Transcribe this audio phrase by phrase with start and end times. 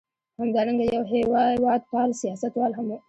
[0.39, 1.03] همدارنګه یو
[1.57, 2.93] هېواد پال سیاستوال هم و.